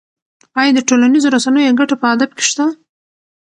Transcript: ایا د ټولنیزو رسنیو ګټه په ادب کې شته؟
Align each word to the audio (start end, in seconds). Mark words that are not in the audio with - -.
ایا 0.59 0.71
د 0.75 0.79
ټولنیزو 0.89 1.33
رسنیو 1.35 1.77
ګټه 1.79 1.95
په 2.01 2.05
ادب 2.13 2.29
کې 2.37 2.43
شته؟ 2.49 2.65